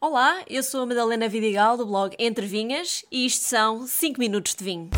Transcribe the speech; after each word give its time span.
Olá, 0.00 0.44
eu 0.46 0.62
sou 0.62 0.82
a 0.82 0.86
Madalena 0.86 1.28
Vidigal 1.28 1.76
do 1.76 1.84
blog 1.84 2.14
Entre 2.20 2.46
Vinhas 2.46 3.04
e 3.10 3.26
isto 3.26 3.42
são 3.42 3.84
5 3.84 4.20
minutos 4.20 4.54
de 4.54 4.62
vinho. 4.62 4.88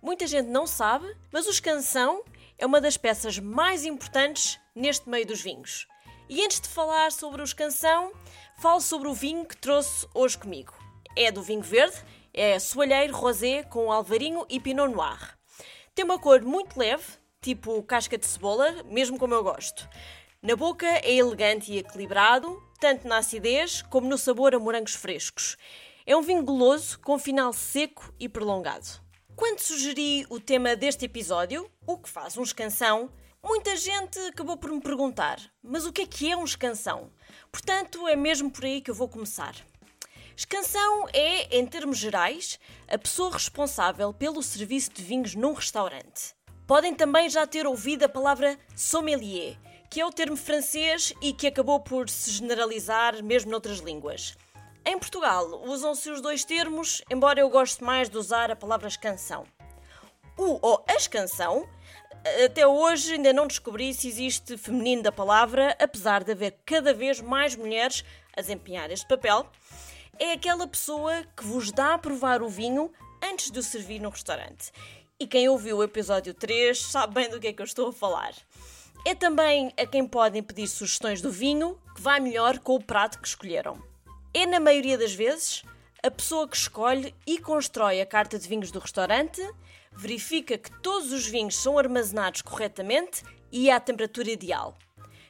Muita 0.00 0.26
gente 0.26 0.48
não 0.48 0.66
sabe, 0.66 1.06
mas 1.30 1.46
o 1.46 1.50
escansão 1.50 2.24
é 2.56 2.64
uma 2.64 2.80
das 2.80 2.96
peças 2.96 3.38
mais 3.38 3.84
importantes 3.84 4.58
neste 4.74 5.06
meio 5.06 5.26
dos 5.26 5.42
vinhos. 5.42 5.86
E 6.30 6.44
antes 6.44 6.60
de 6.60 6.68
falar 6.68 7.10
sobre 7.10 7.40
o 7.40 7.44
escansão, 7.44 8.12
falo 8.58 8.82
sobre 8.82 9.08
o 9.08 9.14
vinho 9.14 9.46
que 9.46 9.56
trouxe 9.56 10.06
hoje 10.12 10.36
comigo. 10.36 10.74
É 11.16 11.32
do 11.32 11.40
vinho 11.40 11.62
verde, 11.62 11.96
é 12.34 12.58
soalheiro 12.58 13.16
rosé 13.16 13.62
com 13.62 13.90
alvarinho 13.90 14.44
e 14.46 14.60
pinot 14.60 14.92
noir. 14.92 15.38
Tem 15.94 16.04
uma 16.04 16.18
cor 16.18 16.42
muito 16.42 16.78
leve, 16.78 17.02
tipo 17.40 17.82
casca 17.82 18.18
de 18.18 18.26
cebola, 18.26 18.82
mesmo 18.84 19.18
como 19.18 19.32
eu 19.32 19.42
gosto. 19.42 19.88
Na 20.42 20.54
boca 20.54 20.86
é 20.86 21.14
elegante 21.14 21.72
e 21.72 21.78
equilibrado, 21.78 22.62
tanto 22.78 23.08
na 23.08 23.16
acidez 23.16 23.80
como 23.80 24.06
no 24.06 24.18
sabor 24.18 24.54
a 24.54 24.58
morangos 24.58 24.94
frescos. 24.94 25.56
É 26.04 26.14
um 26.14 26.20
vinho 26.20 26.44
goloso 26.44 27.00
com 27.00 27.18
final 27.18 27.54
seco 27.54 28.12
e 28.20 28.28
prolongado. 28.28 28.86
Quando 29.34 29.60
sugeri 29.60 30.26
o 30.28 30.38
tema 30.38 30.76
deste 30.76 31.06
episódio, 31.06 31.70
o 31.86 31.96
que 31.96 32.08
faz 32.10 32.36
um 32.36 32.42
escansão, 32.42 33.10
Muita 33.42 33.76
gente 33.76 34.18
acabou 34.20 34.56
por 34.56 34.70
me 34.70 34.80
perguntar, 34.80 35.40
mas 35.62 35.86
o 35.86 35.92
que 35.92 36.02
é 36.02 36.06
que 36.06 36.30
é 36.30 36.36
um 36.36 36.44
escansão? 36.44 37.10
Portanto, 37.52 38.08
é 38.08 38.16
mesmo 38.16 38.50
por 38.50 38.64
aí 38.64 38.80
que 38.80 38.90
eu 38.90 38.94
vou 38.94 39.08
começar. 39.08 39.54
Escansão 40.36 41.06
é, 41.12 41.56
em 41.56 41.64
termos 41.64 41.98
gerais, 41.98 42.58
a 42.88 42.98
pessoa 42.98 43.32
responsável 43.32 44.12
pelo 44.12 44.42
serviço 44.42 44.92
de 44.92 45.02
vinhos 45.02 45.36
num 45.36 45.52
restaurante. 45.52 46.34
Podem 46.66 46.94
também 46.94 47.30
já 47.30 47.46
ter 47.46 47.64
ouvido 47.64 48.04
a 48.04 48.08
palavra 48.08 48.58
sommelier, 48.74 49.56
que 49.88 50.00
é 50.00 50.06
o 50.06 50.12
termo 50.12 50.36
francês 50.36 51.14
e 51.22 51.32
que 51.32 51.46
acabou 51.46 51.80
por 51.80 52.10
se 52.10 52.32
generalizar 52.32 53.22
mesmo 53.22 53.52
noutras 53.52 53.78
línguas. 53.78 54.36
Em 54.84 54.98
Portugal 54.98 55.62
usam-se 55.64 56.10
os 56.10 56.20
dois 56.20 56.44
termos, 56.44 57.02
embora 57.08 57.40
eu 57.40 57.48
goste 57.48 57.84
mais 57.84 58.10
de 58.10 58.18
usar 58.18 58.50
a 58.50 58.56
palavra 58.56 58.88
escansão. 58.88 59.44
O 60.36 60.58
ou 60.60 60.84
a 60.88 60.94
escansão 60.94 61.68
até 62.44 62.66
hoje 62.66 63.14
ainda 63.14 63.32
não 63.32 63.46
descobri 63.46 63.92
se 63.94 64.08
existe 64.08 64.56
feminino 64.56 65.02
da 65.02 65.12
palavra, 65.12 65.76
apesar 65.80 66.24
de 66.24 66.32
haver 66.32 66.56
cada 66.64 66.92
vez 66.92 67.20
mais 67.20 67.54
mulheres 67.54 68.04
a 68.36 68.40
desempenhar 68.40 68.90
este 68.90 69.06
papel. 69.06 69.50
É 70.18 70.32
aquela 70.32 70.66
pessoa 70.66 71.24
que 71.36 71.44
vos 71.44 71.70
dá 71.70 71.94
a 71.94 71.98
provar 71.98 72.42
o 72.42 72.48
vinho 72.48 72.92
antes 73.22 73.50
de 73.50 73.58
o 73.58 73.62
servir 73.62 74.00
no 74.00 74.10
restaurante. 74.10 74.72
E 75.20 75.26
quem 75.26 75.48
ouviu 75.48 75.78
o 75.78 75.82
episódio 75.82 76.32
3 76.34 76.78
sabe 76.80 77.14
bem 77.14 77.28
do 77.28 77.40
que 77.40 77.48
é 77.48 77.52
que 77.52 77.60
eu 77.60 77.66
estou 77.66 77.88
a 77.88 77.92
falar. 77.92 78.32
É 79.04 79.14
também 79.14 79.72
a 79.76 79.86
quem 79.86 80.06
podem 80.06 80.42
pedir 80.42 80.66
sugestões 80.68 81.20
do 81.20 81.30
vinho 81.30 81.78
que 81.94 82.00
vai 82.00 82.20
melhor 82.20 82.58
com 82.58 82.74
o 82.74 82.82
prato 82.82 83.18
que 83.18 83.26
escolheram. 83.26 83.82
É, 84.34 84.44
na 84.46 84.60
maioria 84.60 84.98
das 84.98 85.14
vezes, 85.14 85.62
a 86.02 86.10
pessoa 86.10 86.46
que 86.46 86.56
escolhe 86.56 87.14
e 87.26 87.38
constrói 87.38 88.00
a 88.00 88.06
carta 88.06 88.38
de 88.38 88.48
vinhos 88.48 88.70
do 88.70 88.78
restaurante 88.78 89.42
verifica 89.92 90.58
que 90.58 90.70
todos 90.80 91.12
os 91.12 91.26
vinhos 91.26 91.56
são 91.56 91.78
armazenados 91.78 92.42
corretamente 92.42 93.22
e 93.50 93.70
à 93.70 93.80
temperatura 93.80 94.30
ideal. 94.30 94.76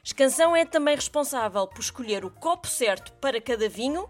Escansão 0.03 0.55
é 0.55 0.65
também 0.65 0.95
responsável 0.95 1.67
por 1.67 1.81
escolher 1.81 2.25
o 2.25 2.31
copo 2.31 2.67
certo 2.67 3.11
para 3.13 3.41
cada 3.41 3.67
vinho 3.67 4.09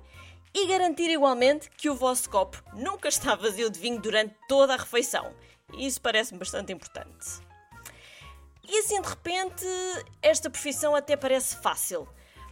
e 0.54 0.68
garantir 0.68 1.10
igualmente 1.10 1.70
que 1.72 1.90
o 1.90 1.96
vosso 1.96 2.30
copo 2.30 2.64
nunca 2.74 3.08
está 3.08 3.36
vazio 3.36 3.70
de 3.70 3.80
vinho 3.80 4.00
durante 4.00 4.36
toda 4.48 4.74
a 4.74 4.78
refeição. 4.78 5.34
Isso 5.78 6.02
parece-me 6.02 6.40
bastante 6.40 6.74
importante. 6.74 7.42
E 8.64 8.78
assim 8.80 9.02
de 9.02 9.10
repente, 9.10 9.66
esta 10.22 10.50
profissão 10.50 10.96
até 10.96 11.16
parece 11.16 11.56
fácil, 11.58 12.08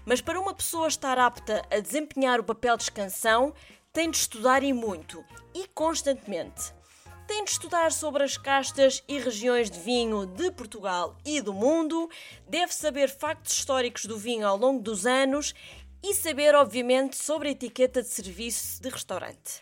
mas 0.05 0.21
para 0.21 0.39
uma 0.39 0.53
pessoa 0.53 0.87
estar 0.87 1.17
apta 1.19 1.61
a 1.71 1.79
desempenhar 1.79 2.39
o 2.39 2.43
papel 2.43 2.75
de 2.75 2.83
escansão, 2.83 3.53
tem 3.93 4.09
de 4.09 4.17
estudar 4.17 4.63
e 4.63 4.73
muito 4.73 5.23
e 5.53 5.67
constantemente 5.67 6.73
tem 7.27 7.43
de 7.43 7.51
estudar 7.51 7.91
sobre 7.91 8.23
as 8.23 8.37
castas 8.37 9.03
e 9.05 9.19
regiões 9.19 9.69
de 9.69 9.77
vinho 9.79 10.25
de 10.25 10.49
Portugal 10.49 11.17
e 11.25 11.41
do 11.41 11.53
mundo, 11.53 12.09
deve 12.47 12.73
saber 12.73 13.09
factos 13.09 13.51
históricos 13.51 14.05
do 14.05 14.17
vinho 14.17 14.47
ao 14.47 14.55
longo 14.55 14.81
dos 14.81 15.05
anos 15.05 15.53
e 16.01 16.15
saber, 16.15 16.55
obviamente, 16.55 17.17
sobre 17.17 17.49
a 17.49 17.51
etiqueta 17.51 18.01
de 18.01 18.07
serviço 18.07 18.81
de 18.81 18.87
restaurante. 18.87 19.61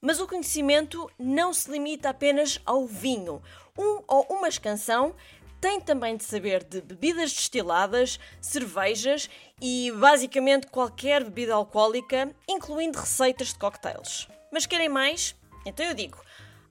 Mas 0.00 0.20
o 0.20 0.28
conhecimento 0.28 1.10
não 1.18 1.52
se 1.52 1.68
limita 1.68 2.10
apenas 2.10 2.60
ao 2.64 2.86
vinho. 2.86 3.42
Um 3.76 4.04
ou 4.06 4.24
uma 4.30 4.48
escansão 4.48 5.12
tem 5.60 5.80
também 5.80 6.16
de 6.16 6.22
saber 6.22 6.62
de 6.62 6.80
bebidas 6.80 7.32
destiladas, 7.32 8.20
cervejas 8.40 9.28
e 9.60 9.90
basicamente 9.90 10.68
qualquer 10.68 11.24
bebida 11.24 11.54
alcoólica, 11.54 12.32
incluindo 12.48 13.00
receitas 13.00 13.48
de 13.48 13.58
cocktails. 13.58 14.28
Mas 14.52 14.66
querem 14.66 14.88
mais? 14.88 15.34
Então 15.64 15.84
eu 15.84 15.94
digo: 15.94 16.24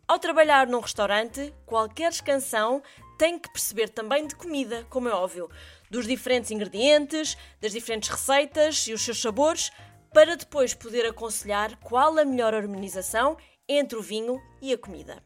ao 0.08 0.20
trabalhar 0.20 0.68
num 0.68 0.80
restaurante, 0.80 1.52
qualquer 1.66 2.12
escansão 2.12 2.82
tem 3.18 3.40
que 3.40 3.52
perceber 3.52 3.90
também 3.90 4.28
de 4.28 4.36
comida, 4.36 4.86
como 4.90 5.10
é 5.10 5.12
óbvio, 5.12 5.50
dos 5.90 6.06
diferentes 6.06 6.52
ingredientes, 6.52 7.36
das 7.60 7.72
diferentes 7.72 8.10
receitas 8.10 8.88
e 8.88 8.94
os 8.94 9.02
seus 9.02 9.20
sabores, 9.20 9.72
para 10.14 10.36
depois 10.36 10.76
poder 10.76 11.08
aconselhar 11.08 11.76
qual 11.78 12.18
a 12.20 12.24
melhor 12.24 12.54
harmonização 12.54 13.36
entre 13.68 13.98
o 13.98 14.02
vinho 14.02 14.40
e 14.62 14.72
a 14.72 14.78
comida. 14.78 15.24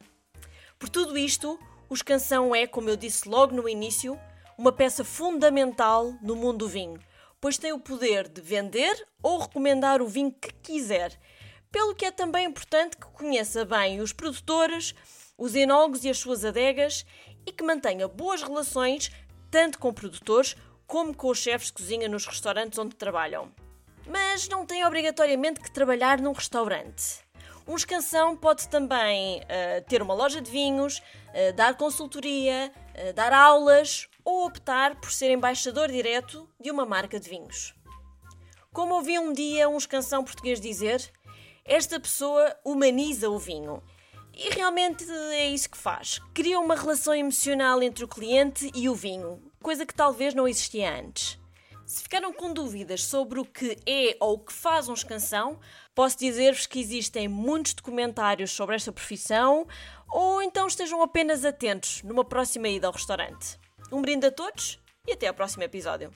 Por 0.79 0.88
tudo 0.88 1.18
isto, 1.18 1.59
o 1.89 1.94
escansão 1.94 2.56
é, 2.56 2.66
como 2.66 2.89
eu 2.89 2.95
disse 2.95 3.28
logo 3.28 3.53
no 3.53 3.68
início, 3.68 4.18
uma 4.57 4.72
peça 4.72 5.03
fundamental 5.03 6.13
no 6.22 6.38
mundo 6.38 6.59
do 6.59 6.68
vinho, 6.69 7.00
pois 7.41 7.57
tem 7.57 7.73
o 7.73 7.79
poder 7.79 8.29
de 8.29 8.39
vender 8.39 9.06
ou 9.22 9.39
recomendar 9.39 10.01
o 10.01 10.07
vinho 10.07 10.31
que 10.31 10.53
quiser 10.53 11.19
pelo 11.72 11.96
que 11.96 12.06
é 12.06 12.12
também 12.12 12.46
importante 12.46 12.97
que 12.97 13.07
conheça 13.07 13.66
bem 13.66 14.02
os 14.02 14.13
produtores, 14.13 14.94
os 15.38 15.56
enólogos 15.56 16.03
e 16.03 16.09
as 16.09 16.18
suas 16.18 16.44
adegas 16.44 17.06
e 17.46 17.52
que 17.52 17.63
mantenha 17.63 18.07
boas 18.07 18.41
relações 18.41 19.12
tanto 19.50 19.80
com 19.80 19.94
produtores 19.94 20.56
como 20.85 21.16
com 21.16 21.30
os 21.30 21.38
chefes 21.38 21.68
de 21.68 21.74
cozinha 21.74 22.09
nos 22.09 22.25
restaurantes 22.25 22.78
onde 22.80 22.96
trabalham. 22.96 23.52
Mas 24.07 24.47
não 24.47 24.66
tem 24.66 24.85
obrigatoriamente 24.85 25.59
que 25.59 25.72
trabalhar 25.72 26.19
num 26.19 26.31
restaurante. 26.31 27.19
Um 27.68 27.75
escansão 27.75 28.36
pode 28.36 28.68
também 28.68 29.41
uh, 29.41 29.86
ter 29.88 30.01
uma 30.01 30.16
loja 30.16 30.41
de 30.41 30.50
vinhos, 30.50 30.97
uh, 30.97 31.53
dar 31.56 31.78
consultoria, 31.78 32.72
uh, 32.74 33.13
dar 33.13 33.31
aulas 33.31 34.07
ou 34.25 34.47
optar 34.47 34.96
por 34.96 35.12
ser 35.12 35.30
embaixador 35.30 35.91
direto 35.91 36.50
de 36.59 36.72
uma 36.72 36.84
marca 36.84 37.19
de 37.19 37.30
vinhos. 37.30 37.75
Como 38.74 38.96
ouvi 38.96 39.19
um 39.19 39.31
dia 39.31 39.69
um 39.69 39.78
escansão 39.78 40.24
português 40.24 40.59
dizer, 40.59 41.12
esta 41.65 41.99
pessoa 41.99 42.55
humaniza 42.63 43.29
o 43.29 43.37
vinho. 43.37 43.81
E 44.33 44.49
realmente 44.49 45.03
é 45.09 45.47
isso 45.47 45.69
que 45.69 45.77
faz. 45.77 46.19
Cria 46.33 46.59
uma 46.59 46.75
relação 46.75 47.13
emocional 47.13 47.83
entre 47.83 48.05
o 48.05 48.07
cliente 48.07 48.71
e 48.73 48.87
o 48.87 48.95
vinho, 48.95 49.41
coisa 49.61 49.85
que 49.85 49.93
talvez 49.93 50.33
não 50.33 50.47
existia 50.47 50.97
antes. 50.97 51.37
Se 51.85 52.03
ficaram 52.03 52.31
com 52.31 52.53
dúvidas 52.53 53.03
sobre 53.03 53.39
o 53.39 53.45
que 53.45 53.75
é 53.85 54.15
ou 54.19 54.35
o 54.35 54.39
que 54.39 54.53
faz 54.53 54.87
um 54.87 54.93
escansão, 54.93 55.59
posso 55.95 56.17
dizer-vos 56.19 56.67
que 56.67 56.79
existem 56.79 57.27
muitos 57.27 57.73
documentários 57.73 58.51
sobre 58.51 58.75
esta 58.75 58.91
profissão, 58.91 59.67
ou 60.07 60.41
então 60.41 60.67
estejam 60.67 61.01
apenas 61.01 61.43
atentos 61.43 62.03
numa 62.03 62.23
próxima 62.23 62.69
ida 62.69 62.85
ao 62.85 62.93
restaurante. 62.93 63.59
Um 63.91 64.01
brinde 64.01 64.27
a 64.27 64.31
todos 64.31 64.79
e 65.07 65.13
até 65.13 65.27
ao 65.27 65.33
próximo 65.33 65.63
episódio. 65.63 66.13